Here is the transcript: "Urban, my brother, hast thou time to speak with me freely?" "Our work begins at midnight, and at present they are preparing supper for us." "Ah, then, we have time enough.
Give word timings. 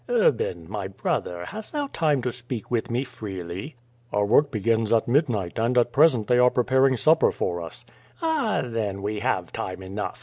"Urban, 0.09 0.65
my 0.67 0.87
brother, 0.87 1.45
hast 1.45 1.73
thou 1.73 1.87
time 1.93 2.23
to 2.23 2.31
speak 2.31 2.71
with 2.71 2.89
me 2.89 3.03
freely?" 3.03 3.75
"Our 4.11 4.25
work 4.25 4.49
begins 4.49 4.91
at 4.91 5.07
midnight, 5.07 5.59
and 5.59 5.77
at 5.77 5.91
present 5.93 6.25
they 6.25 6.39
are 6.39 6.49
preparing 6.49 6.97
supper 6.97 7.31
for 7.31 7.61
us." 7.61 7.85
"Ah, 8.19 8.63
then, 8.65 9.03
we 9.03 9.19
have 9.19 9.53
time 9.53 9.83
enough. 9.83 10.19